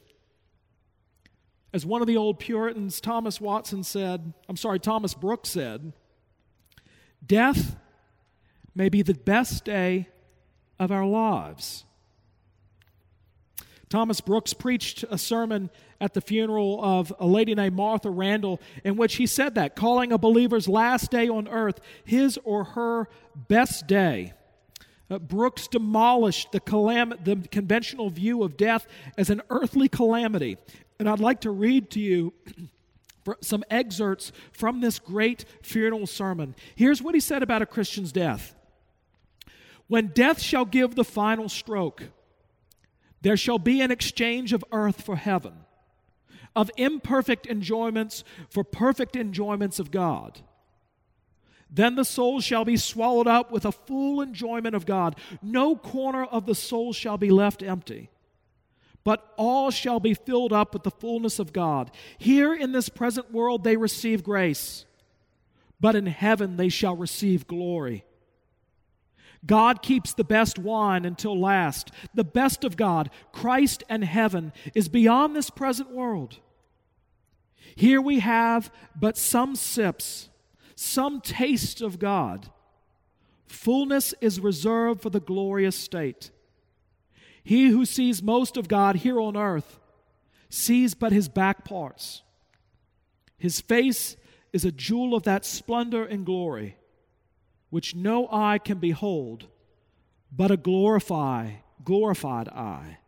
as 1.72 1.84
one 1.84 2.00
of 2.00 2.06
the 2.06 2.16
old 2.16 2.38
Puritans, 2.38 3.00
Thomas 3.00 3.40
Watson 3.40 3.82
said, 3.82 4.32
I'm 4.48 4.56
sorry, 4.56 4.78
Thomas 4.78 5.14
Brooks 5.14 5.50
said, 5.50 5.92
death 7.24 7.76
may 8.74 8.88
be 8.88 9.02
the 9.02 9.14
best 9.14 9.64
day 9.64 10.08
of 10.78 10.90
our 10.90 11.06
lives. 11.06 11.84
Thomas 13.88 14.20
Brooks 14.20 14.52
preached 14.52 15.04
a 15.10 15.18
sermon 15.18 15.70
at 16.00 16.12
the 16.12 16.20
funeral 16.20 16.82
of 16.82 17.12
a 17.18 17.26
lady 17.26 17.54
named 17.54 17.76
Martha 17.76 18.10
Randall 18.10 18.60
in 18.84 18.96
which 18.96 19.16
he 19.16 19.26
said 19.26 19.54
that, 19.54 19.76
calling 19.76 20.12
a 20.12 20.18
believer's 20.18 20.68
last 20.68 21.10
day 21.10 21.28
on 21.28 21.46
earth 21.48 21.80
his 22.04 22.38
or 22.44 22.64
her 22.64 23.08
best 23.34 23.86
day. 23.86 24.32
Uh, 25.08 25.20
Brooks 25.20 25.68
demolished 25.68 26.50
the, 26.50 26.60
calam- 26.60 27.24
the 27.24 27.36
conventional 27.48 28.10
view 28.10 28.42
of 28.42 28.56
death 28.56 28.88
as 29.16 29.30
an 29.30 29.40
earthly 29.50 29.88
calamity. 29.88 30.56
And 30.98 31.08
I'd 31.08 31.20
like 31.20 31.42
to 31.42 31.50
read 31.50 31.90
to 31.90 32.00
you 32.00 32.32
some 33.40 33.64
excerpts 33.70 34.32
from 34.52 34.80
this 34.80 34.98
great 34.98 35.44
funeral 35.62 36.06
sermon. 36.06 36.54
Here's 36.74 37.02
what 37.02 37.14
he 37.14 37.20
said 37.20 37.42
about 37.42 37.62
a 37.62 37.66
Christian's 37.66 38.12
death 38.12 38.54
when 39.88 40.08
death 40.08 40.40
shall 40.40 40.64
give 40.64 40.94
the 40.94 41.04
final 41.04 41.48
stroke, 41.48 42.04
there 43.22 43.36
shall 43.36 43.58
be 43.58 43.80
an 43.80 43.90
exchange 43.90 44.52
of 44.52 44.64
earth 44.72 45.02
for 45.02 45.16
heaven, 45.16 45.54
of 46.54 46.70
imperfect 46.76 47.46
enjoyments 47.46 48.24
for 48.50 48.64
perfect 48.64 49.16
enjoyments 49.16 49.78
of 49.78 49.90
God. 49.90 50.40
Then 51.70 51.96
the 51.96 52.04
soul 52.04 52.40
shall 52.40 52.64
be 52.64 52.76
swallowed 52.76 53.26
up 53.26 53.50
with 53.50 53.64
a 53.64 53.72
full 53.72 54.20
enjoyment 54.20 54.74
of 54.74 54.86
God. 54.86 55.16
No 55.42 55.76
corner 55.76 56.24
of 56.24 56.46
the 56.46 56.54
soul 56.54 56.92
shall 56.92 57.18
be 57.18 57.30
left 57.30 57.62
empty, 57.62 58.10
but 59.06 59.32
all 59.36 59.70
shall 59.70 60.00
be 60.00 60.14
filled 60.14 60.52
up 60.52 60.74
with 60.74 60.82
the 60.82 60.90
fullness 60.90 61.38
of 61.38 61.52
God. 61.52 61.92
Here 62.18 62.52
in 62.52 62.72
this 62.72 62.88
present 62.88 63.32
world 63.32 63.62
they 63.62 63.76
receive 63.76 64.24
grace, 64.24 64.84
but 65.80 65.94
in 65.94 66.06
heaven 66.06 66.56
they 66.56 66.68
shall 66.68 66.96
receive 66.96 67.46
glory. 67.46 68.04
God 69.46 69.80
keeps 69.80 70.12
the 70.12 70.24
best 70.24 70.58
wine 70.58 71.04
until 71.04 71.38
last. 71.38 71.92
The 72.14 72.24
best 72.24 72.64
of 72.64 72.76
God, 72.76 73.10
Christ 73.30 73.84
and 73.88 74.02
heaven, 74.02 74.52
is 74.74 74.88
beyond 74.88 75.36
this 75.36 75.50
present 75.50 75.92
world. 75.92 76.40
Here 77.76 78.00
we 78.00 78.18
have 78.18 78.72
but 78.98 79.16
some 79.16 79.54
sips, 79.54 80.30
some 80.74 81.20
taste 81.20 81.80
of 81.80 82.00
God. 82.00 82.50
Fullness 83.46 84.14
is 84.20 84.40
reserved 84.40 85.00
for 85.00 85.10
the 85.10 85.20
glorious 85.20 85.76
state. 85.76 86.32
He 87.46 87.68
who 87.68 87.84
sees 87.84 88.24
most 88.24 88.56
of 88.56 88.66
God 88.66 88.96
here 88.96 89.20
on 89.20 89.36
earth 89.36 89.78
sees 90.48 90.94
but 90.94 91.12
his 91.12 91.28
back 91.28 91.64
parts. 91.64 92.22
His 93.38 93.60
face 93.60 94.16
is 94.52 94.64
a 94.64 94.72
jewel 94.72 95.14
of 95.14 95.22
that 95.22 95.44
splendor 95.44 96.04
and 96.04 96.26
glory 96.26 96.76
which 97.70 97.94
no 97.94 98.26
eye 98.32 98.58
can 98.58 98.78
behold, 98.78 99.46
but 100.32 100.50
a 100.50 100.56
glorify, 100.56 101.52
glorified 101.84 102.48
eye. 102.48 102.98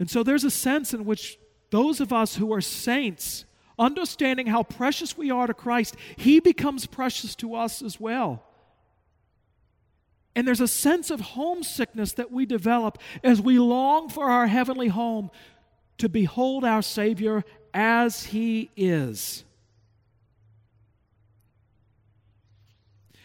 And 0.00 0.10
so 0.10 0.24
there's 0.24 0.42
a 0.42 0.50
sense 0.50 0.92
in 0.92 1.04
which 1.04 1.38
those 1.70 2.00
of 2.00 2.12
us 2.12 2.34
who 2.34 2.52
are 2.52 2.60
saints, 2.60 3.44
understanding 3.78 4.48
how 4.48 4.64
precious 4.64 5.16
we 5.16 5.30
are 5.30 5.46
to 5.46 5.54
Christ, 5.54 5.94
He 6.16 6.40
becomes 6.40 6.84
precious 6.86 7.36
to 7.36 7.54
us 7.54 7.80
as 7.80 8.00
well. 8.00 8.42
And 10.36 10.46
there's 10.46 10.60
a 10.60 10.68
sense 10.68 11.10
of 11.10 11.20
homesickness 11.20 12.12
that 12.12 12.30
we 12.30 12.44
develop 12.44 12.98
as 13.24 13.40
we 13.40 13.58
long 13.58 14.10
for 14.10 14.26
our 14.26 14.46
heavenly 14.46 14.88
home 14.88 15.30
to 15.96 16.10
behold 16.10 16.62
our 16.62 16.82
Savior 16.82 17.42
as 17.72 18.24
He 18.24 18.70
is. 18.76 19.44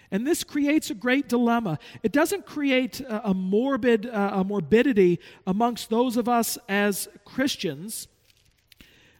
And 0.09 0.25
this 0.25 0.45
creates 0.45 0.89
a 0.89 0.93
great 0.93 1.27
dilemma. 1.27 1.79
It 2.01 2.13
doesn't 2.13 2.45
create 2.45 3.01
a, 3.01 3.33
morbid 3.33 4.05
uh, 4.05 4.31
a 4.33 4.43
morbidity 4.45 5.19
amongst 5.45 5.89
those 5.89 6.15
of 6.15 6.29
us 6.29 6.57
as 6.69 7.09
Christians, 7.25 8.07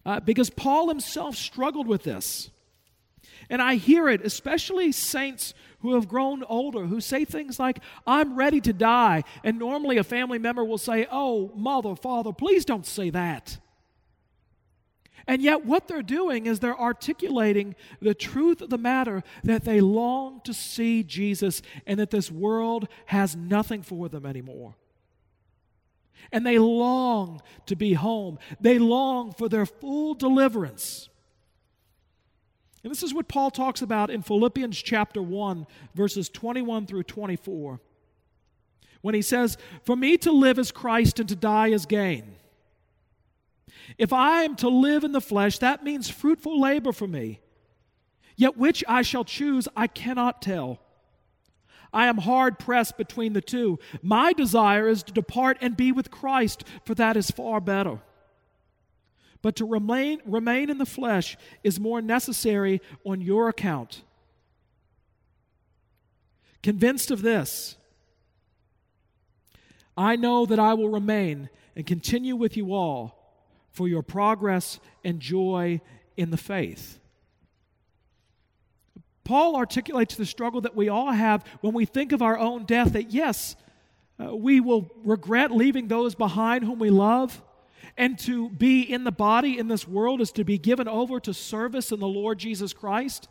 uh, 0.05 0.21
because 0.21 0.49
Paul 0.49 0.87
himself 0.87 1.35
struggled 1.35 1.87
with 1.87 2.03
this. 2.03 2.49
And 3.51 3.61
I 3.61 3.75
hear 3.75 4.07
it, 4.07 4.25
especially 4.25 4.93
saints 4.93 5.53
who 5.81 5.95
have 5.95 6.07
grown 6.07 6.41
older, 6.45 6.85
who 6.85 7.01
say 7.01 7.25
things 7.25 7.59
like, 7.59 7.79
I'm 8.07 8.37
ready 8.37 8.61
to 8.61 8.71
die. 8.71 9.25
And 9.43 9.59
normally 9.59 9.97
a 9.97 10.05
family 10.05 10.39
member 10.39 10.63
will 10.63 10.77
say, 10.77 11.05
Oh, 11.11 11.51
mother, 11.53 11.97
father, 11.97 12.31
please 12.31 12.63
don't 12.63 12.85
say 12.85 13.09
that. 13.09 13.59
And 15.27 15.41
yet, 15.41 15.65
what 15.65 15.87
they're 15.87 16.01
doing 16.01 16.45
is 16.45 16.59
they're 16.59 16.79
articulating 16.79 17.75
the 17.99 18.15
truth 18.15 18.61
of 18.61 18.69
the 18.69 18.77
matter 18.77 19.21
that 19.43 19.65
they 19.65 19.81
long 19.81 20.39
to 20.45 20.53
see 20.53 21.03
Jesus 21.03 21.61
and 21.85 21.99
that 21.99 22.09
this 22.09 22.31
world 22.31 22.87
has 23.07 23.35
nothing 23.35 23.83
for 23.83 24.07
them 24.07 24.25
anymore. 24.25 24.75
And 26.31 26.45
they 26.45 26.57
long 26.57 27.41
to 27.65 27.75
be 27.75 27.93
home, 27.93 28.39
they 28.61 28.79
long 28.79 29.33
for 29.33 29.49
their 29.49 29.65
full 29.65 30.13
deliverance. 30.13 31.09
And 32.83 32.91
this 32.91 33.03
is 33.03 33.13
what 33.13 33.27
Paul 33.27 33.51
talks 33.51 33.81
about 33.81 34.09
in 34.09 34.21
Philippians 34.21 34.81
chapter 34.81 35.21
1, 35.21 35.67
verses 35.93 36.29
21 36.29 36.87
through 36.87 37.03
24. 37.03 37.79
When 39.01 39.15
he 39.15 39.21
says, 39.21 39.57
For 39.83 39.95
me 39.95 40.17
to 40.19 40.31
live 40.31 40.57
is 40.57 40.71
Christ 40.71 41.19
and 41.19 41.29
to 41.29 41.35
die 41.35 41.67
is 41.67 41.85
gain. 41.85 42.35
If 43.97 44.13
I 44.13 44.43
am 44.43 44.55
to 44.57 44.69
live 44.69 45.03
in 45.03 45.11
the 45.11 45.21
flesh, 45.21 45.59
that 45.59 45.83
means 45.83 46.09
fruitful 46.09 46.59
labor 46.59 46.91
for 46.91 47.07
me. 47.07 47.39
Yet 48.35 48.57
which 48.57 48.83
I 48.87 49.01
shall 49.01 49.23
choose, 49.23 49.67
I 49.75 49.87
cannot 49.87 50.41
tell. 50.41 50.79
I 51.93 52.07
am 52.07 52.19
hard 52.19 52.57
pressed 52.57 52.97
between 52.97 53.33
the 53.33 53.41
two. 53.41 53.77
My 54.01 54.33
desire 54.33 54.87
is 54.87 55.03
to 55.03 55.13
depart 55.13 55.57
and 55.61 55.75
be 55.75 55.91
with 55.91 56.09
Christ, 56.09 56.63
for 56.85 56.95
that 56.95 57.17
is 57.17 57.29
far 57.29 57.59
better. 57.59 57.99
But 59.41 59.55
to 59.57 59.65
remain, 59.65 60.21
remain 60.25 60.69
in 60.69 60.77
the 60.77 60.85
flesh 60.85 61.37
is 61.63 61.79
more 61.79 62.01
necessary 62.01 62.81
on 63.03 63.21
your 63.21 63.49
account. 63.49 64.03
Convinced 66.61 67.09
of 67.09 67.21
this, 67.23 67.75
I 69.97 70.15
know 70.15 70.45
that 70.45 70.59
I 70.59 70.73
will 70.75 70.89
remain 70.89 71.49
and 71.75 71.85
continue 71.85 72.35
with 72.35 72.55
you 72.55 72.73
all 72.73 73.17
for 73.71 73.87
your 73.87 74.03
progress 74.03 74.79
and 75.03 75.19
joy 75.19 75.81
in 76.17 76.29
the 76.29 76.37
faith. 76.37 76.99
Paul 79.23 79.55
articulates 79.55 80.15
the 80.15 80.25
struggle 80.25 80.61
that 80.61 80.75
we 80.75 80.89
all 80.89 81.11
have 81.11 81.43
when 81.61 81.73
we 81.73 81.85
think 81.85 82.11
of 82.11 82.21
our 82.21 82.37
own 82.37 82.65
death 82.65 82.93
that 82.93 83.11
yes, 83.11 83.55
uh, 84.19 84.35
we 84.35 84.59
will 84.59 84.91
regret 85.03 85.51
leaving 85.51 85.87
those 85.87 86.15
behind 86.15 86.63
whom 86.63 86.79
we 86.79 86.89
love. 86.89 87.41
And 87.97 88.17
to 88.19 88.49
be 88.49 88.81
in 88.81 89.03
the 89.03 89.11
body 89.11 89.59
in 89.59 89.67
this 89.67 89.87
world 89.87 90.21
is 90.21 90.31
to 90.33 90.43
be 90.43 90.57
given 90.57 90.87
over 90.87 91.19
to 91.19 91.33
service 91.33 91.91
in 91.91 91.99
the 91.99 92.07
Lord 92.07 92.39
Jesus 92.39 92.73
Christ 92.73 93.27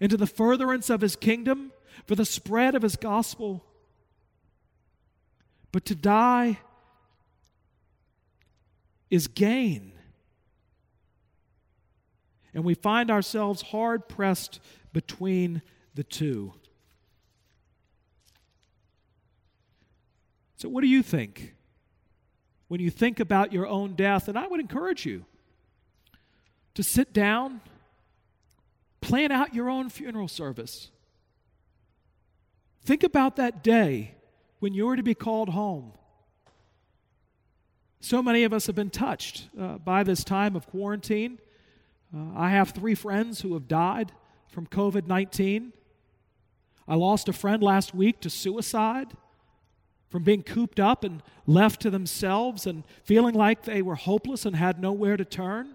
and 0.00 0.10
to 0.10 0.16
the 0.16 0.26
furtherance 0.26 0.90
of 0.90 1.00
his 1.00 1.16
kingdom 1.16 1.72
for 2.06 2.14
the 2.14 2.24
spread 2.24 2.74
of 2.74 2.82
his 2.82 2.96
gospel. 2.96 3.64
But 5.72 5.84
to 5.86 5.94
die 5.94 6.58
is 9.10 9.26
gain. 9.26 9.92
And 12.52 12.64
we 12.64 12.74
find 12.74 13.10
ourselves 13.10 13.62
hard 13.62 14.08
pressed 14.08 14.60
between 14.92 15.62
the 15.94 16.04
two. 16.04 16.54
So, 20.56 20.68
what 20.68 20.82
do 20.82 20.86
you 20.86 21.02
think 21.02 21.54
when 22.68 22.80
you 22.80 22.90
think 22.90 23.20
about 23.20 23.52
your 23.52 23.66
own 23.66 23.94
death? 23.94 24.28
And 24.28 24.38
I 24.38 24.46
would 24.46 24.60
encourage 24.60 25.06
you 25.06 25.24
to 26.74 26.82
sit 26.82 27.12
down, 27.12 27.60
plan 29.00 29.30
out 29.32 29.54
your 29.54 29.68
own 29.68 29.88
funeral 29.88 30.28
service. 30.28 30.90
Think 32.84 33.02
about 33.02 33.36
that 33.36 33.62
day 33.62 34.14
when 34.58 34.74
you 34.74 34.86
were 34.86 34.96
to 34.96 35.02
be 35.02 35.14
called 35.14 35.50
home. 35.50 35.92
So 38.00 38.22
many 38.22 38.44
of 38.44 38.52
us 38.52 38.66
have 38.66 38.76
been 38.76 38.90
touched 38.90 39.48
uh, 39.58 39.78
by 39.78 40.02
this 40.02 40.24
time 40.24 40.56
of 40.56 40.66
quarantine. 40.66 41.38
Uh, 42.14 42.36
I 42.36 42.50
have 42.50 42.70
three 42.70 42.94
friends 42.94 43.40
who 43.40 43.54
have 43.54 43.66
died 43.66 44.12
from 44.48 44.66
COVID 44.66 45.06
19. 45.06 45.72
I 46.86 46.96
lost 46.96 47.30
a 47.30 47.32
friend 47.32 47.62
last 47.62 47.94
week 47.94 48.20
to 48.20 48.28
suicide 48.28 49.16
from 50.14 50.22
being 50.22 50.44
cooped 50.44 50.78
up 50.78 51.02
and 51.02 51.24
left 51.44 51.82
to 51.82 51.90
themselves 51.90 52.68
and 52.68 52.84
feeling 53.02 53.34
like 53.34 53.64
they 53.64 53.82
were 53.82 53.96
hopeless 53.96 54.46
and 54.46 54.54
had 54.54 54.80
nowhere 54.80 55.16
to 55.16 55.24
turn. 55.24 55.74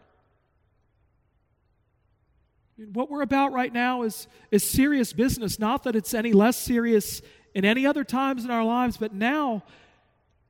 What 2.94 3.12
we're 3.12 3.22
about 3.22 3.52
right 3.52 3.74
now 3.74 4.04
is, 4.04 4.30
is 4.50 4.64
serious 4.64 5.12
business. 5.12 5.60
Not 5.60 5.84
that 5.84 5.94
it's 5.94 6.14
any 6.14 6.32
less 6.32 6.56
serious 6.56 7.22
in 7.54 7.66
any 7.66 7.86
other 7.86 8.06
times 8.06 8.46
in 8.46 8.50
our 8.50 8.64
lives, 8.64 8.96
but 8.96 9.14
now 9.14 9.66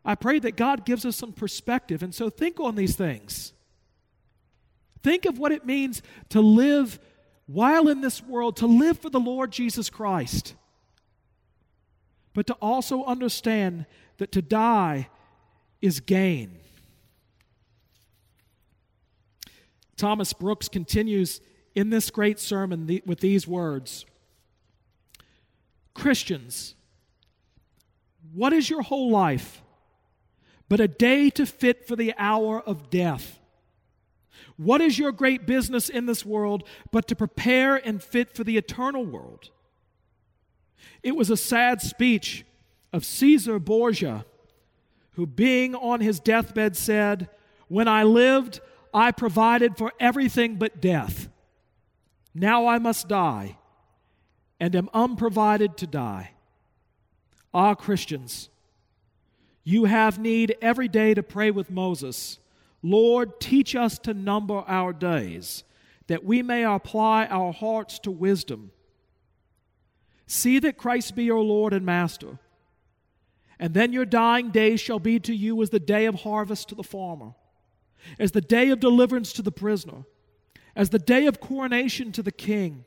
I 0.06 0.13
pray 0.13 0.38
that 0.38 0.56
God 0.56 0.86
gives 0.86 1.04
us 1.04 1.15
some 1.15 1.34
perspective. 1.34 2.04
And 2.04 2.13
so 2.13 2.30
think 2.30 2.60
on 2.60 2.75
these 2.75 2.95
things. 2.95 3.54
Think 5.02 5.25
of 5.25 5.39
what 5.39 5.52
it 5.52 5.65
means 5.65 6.04
to 6.30 6.41
live 6.41 6.99
while 7.47 7.88
in 7.88 8.02
this 8.02 8.21
world, 8.21 8.58
to 8.58 8.67
live 8.67 8.99
for 8.99 9.10
the 9.10 9.19
Lord 9.19 9.52
Jesus 9.52 9.89
Christ, 9.89 10.54
but 12.34 12.48
to 12.48 12.54
also 12.56 13.04
understand 13.06 13.86
that 14.18 14.32
to 14.32 14.42
die 14.42 15.10
is 15.82 16.00
gain. 16.00 16.60
Thomas 19.98 20.34
Brooks 20.34 20.70
continues 20.70 21.42
in 21.76 21.89
this 21.89 22.10
great 22.10 22.39
sermon 22.39 23.02
with 23.06 23.20
these 23.20 23.48
words 23.48 24.06
Christians, 25.94 26.76
what 28.34 28.54
is 28.54 28.70
your 28.70 28.82
whole 28.82 29.10
life? 29.10 29.62
but 30.70 30.80
a 30.80 30.88
day 30.88 31.32
to 31.32 31.46
fit 31.46 31.88
for 31.88 31.96
the 31.96 32.13
hour 32.18 32.62
of 32.62 32.92
death. 32.92 33.39
What 34.56 34.82
is 34.82 35.00
your 35.00 35.12
great 35.12 35.48
business 35.48 35.89
in 35.89 36.06
this 36.06 36.24
world 36.24 36.63
but 36.92 37.08
to 37.08 37.15
prepare 37.15 37.76
and 37.76 38.02
fit 38.02 38.36
for 38.36 38.44
the 38.44 38.56
eternal 38.56 39.04
world? 39.06 39.50
It 41.04 41.15
was 41.15 41.30
a 41.30 41.38
sad 41.38 41.82
speech 41.82 42.46
of 42.92 43.06
Caesar 43.06 43.60
Borgia, 43.60 44.26
who, 45.12 45.26
being 45.26 45.76
on 45.76 46.02
his 46.02 46.20
deathbed, 46.20 46.76
said, 46.76 47.30
When 47.68 47.88
I 47.88 48.04
lived, 48.04 48.62
I 48.94 49.12
provided 49.12 49.78
for 49.78 49.94
everything 50.00 50.56
but 50.56 50.82
death. 50.82 51.30
Now 52.34 52.68
I 52.68 52.80
must 52.80 53.08
die, 53.08 53.58
and 54.60 54.76
am 54.76 54.89
unprovided 54.94 55.78
to 55.78 55.88
die. 55.88 56.32
Ah, 57.54 57.76
Christians, 57.76 58.50
you 59.63 59.86
have 59.86 60.20
need 60.20 60.56
every 60.62 60.88
day 60.88 61.13
to 61.13 61.24
pray 61.24 61.52
with 61.52 61.70
Moses 61.70 62.39
Lord, 62.82 63.39
teach 63.39 63.76
us 63.76 64.00
to 64.00 64.13
number 64.13 64.63
our 64.65 64.94
days, 64.94 65.63
that 66.08 66.24
we 66.24 66.42
may 66.42 66.63
apply 66.63 67.26
our 67.26 67.52
hearts 67.52 68.00
to 68.00 68.12
wisdom. 68.12 68.72
See 70.30 70.60
that 70.60 70.78
Christ 70.78 71.15
be 71.15 71.24
your 71.24 71.44
Lord 71.44 71.74
and 71.74 71.84
Master. 71.84 72.38
And 73.58 73.74
then 73.74 73.92
your 73.92 74.06
dying 74.06 74.52
day 74.52 74.76
shall 74.76 75.00
be 75.00 75.20
to 75.22 75.34
you 75.34 75.60
as 75.63 75.72
the 75.72 75.80
day 75.80 76.06
of 76.06 76.22
harvest 76.22 76.70
to 76.70 76.76
the 76.76 76.84
farmer, 76.84 77.34
as 78.20 78.32
the 78.32 78.39
day 78.39 78.70
of 78.70 78.80
deliverance 78.80 79.34
to 79.34 79.42
the 79.42 79.52
prisoner, 79.52 80.06
as 80.76 80.92
the 80.92 81.00
day 81.00 81.26
of 81.26 81.42
coronation 81.42 82.12
to 82.12 82.22
the 82.22 82.32
king, 82.32 82.86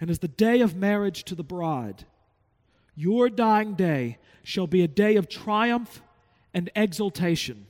and 0.00 0.08
as 0.08 0.20
the 0.20 0.28
day 0.28 0.62
of 0.62 0.74
marriage 0.74 1.24
to 1.24 1.34
the 1.34 1.44
bride. 1.44 2.06
Your 2.96 3.28
dying 3.28 3.74
day 3.74 4.16
shall 4.42 4.66
be 4.66 4.82
a 4.82 4.88
day 4.88 5.16
of 5.16 5.28
triumph 5.28 6.00
and 6.54 6.70
exultation, 6.74 7.66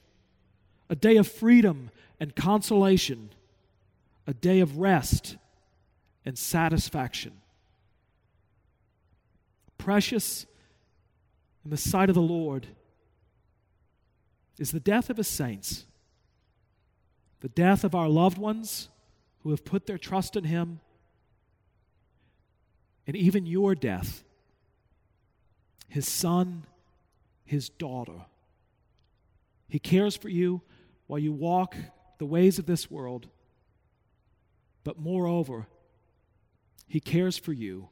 a 0.89 0.95
day 0.95 1.17
of 1.17 1.27
freedom 1.27 1.91
and 2.21 2.37
consolation, 2.37 3.31
a 4.29 4.33
day 4.33 4.61
of 4.61 4.79
rest 4.79 5.37
and 6.25 6.39
satisfaction. 6.39 7.42
Precious 9.83 10.47
in 11.65 11.73
the 11.73 11.77
sight 11.77 12.09
of 12.09 12.15
the 12.15 12.23
Lord 12.23 12.69
is 14.57 14.71
the 14.71 14.79
death 14.79 15.11
of 15.11 15.17
his 15.17 15.27
saints, 15.27 15.87
the 17.41 17.49
death 17.49 17.83
of 17.83 17.93
our 17.93 18.09
loved 18.09 18.39
ones 18.39 18.91
who 19.41 19.51
have 19.51 19.65
put 19.65 19.87
their 19.87 19.99
trust 19.99 20.37
in 20.37 20.45
him, 20.45 20.79
and 23.09 23.17
even 23.17 23.45
your 23.45 23.75
death 23.75 24.23
his 25.89 26.09
son, 26.09 26.65
his 27.45 27.69
daughter. 27.69 28.27
He 29.69 29.81
cares 29.81 30.17
for 30.17 30.29
you 30.29 30.63
while 31.09 31.19
you 31.19 31.33
walk 31.33 31.75
the 32.19 32.25
ways 32.25 32.61
of 32.61 32.67
this 32.67 32.89
world, 32.89 33.27
but 34.85 35.01
moreover, 35.01 35.67
he 36.87 37.01
cares 37.01 37.37
for 37.37 37.53
you 37.53 37.89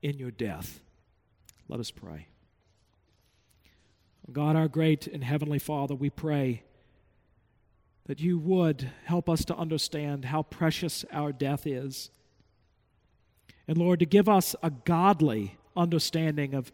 in 0.00 0.18
your 0.18 0.30
death. 0.30 0.82
Let 1.68 1.80
us 1.80 1.90
pray. 1.90 2.28
God, 4.32 4.56
our 4.56 4.68
great 4.68 5.06
and 5.06 5.22
heavenly 5.22 5.58
Father, 5.58 5.94
we 5.94 6.10
pray 6.10 6.62
that 8.06 8.20
you 8.20 8.38
would 8.38 8.90
help 9.04 9.28
us 9.28 9.44
to 9.46 9.56
understand 9.56 10.26
how 10.26 10.42
precious 10.42 11.04
our 11.12 11.32
death 11.32 11.66
is 11.66 12.10
And 13.68 13.78
Lord, 13.78 14.00
to 14.00 14.06
give 14.06 14.28
us 14.28 14.54
a 14.62 14.70
godly 14.70 15.56
understanding 15.76 16.54
of, 16.54 16.70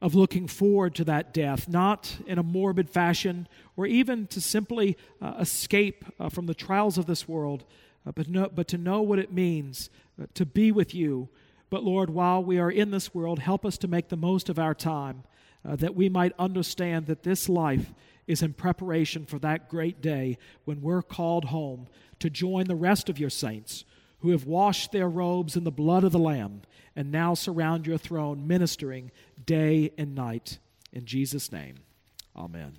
of 0.00 0.14
looking 0.14 0.46
forward 0.46 0.94
to 0.96 1.04
that 1.04 1.34
death, 1.34 1.68
not 1.68 2.16
in 2.26 2.38
a 2.38 2.42
morbid 2.42 2.88
fashion 2.88 3.48
or 3.76 3.86
even 3.86 4.26
to 4.28 4.40
simply 4.40 4.96
uh, 5.20 5.34
escape 5.40 6.04
uh, 6.20 6.28
from 6.28 6.46
the 6.46 6.54
trials 6.54 6.96
of 6.96 7.06
this 7.06 7.26
world, 7.26 7.64
uh, 8.06 8.12
but, 8.12 8.28
no, 8.28 8.48
but 8.48 8.68
to 8.68 8.78
know 8.78 9.02
what 9.02 9.18
it 9.18 9.32
means 9.32 9.90
uh, 10.20 10.26
to 10.34 10.46
be 10.46 10.70
with 10.70 10.94
you. 10.94 11.28
But 11.70 11.84
Lord, 11.84 12.10
while 12.10 12.42
we 12.42 12.58
are 12.58 12.70
in 12.70 12.90
this 12.90 13.14
world, 13.14 13.38
help 13.38 13.64
us 13.64 13.78
to 13.78 13.88
make 13.88 14.08
the 14.08 14.16
most 14.16 14.48
of 14.48 14.58
our 14.58 14.74
time, 14.74 15.24
uh, 15.68 15.76
that 15.76 15.94
we 15.94 16.08
might 16.08 16.32
understand 16.38 17.06
that 17.06 17.22
this 17.22 17.48
life 17.48 17.92
is 18.26 18.42
in 18.42 18.52
preparation 18.52 19.26
for 19.26 19.38
that 19.40 19.68
great 19.68 20.00
day 20.00 20.38
when 20.64 20.80
we're 20.80 21.02
called 21.02 21.46
home 21.46 21.86
to 22.20 22.30
join 22.30 22.66
the 22.66 22.76
rest 22.76 23.08
of 23.08 23.18
your 23.18 23.30
saints 23.30 23.84
who 24.20 24.30
have 24.30 24.44
washed 24.44 24.92
their 24.92 25.08
robes 25.08 25.56
in 25.56 25.64
the 25.64 25.70
blood 25.70 26.04
of 26.04 26.12
the 26.12 26.18
Lamb 26.18 26.62
and 26.96 27.12
now 27.12 27.34
surround 27.34 27.86
your 27.86 27.98
throne, 27.98 28.46
ministering 28.46 29.10
day 29.44 29.92
and 29.96 30.14
night. 30.14 30.58
In 30.92 31.04
Jesus' 31.04 31.52
name, 31.52 31.76
amen. 32.36 32.78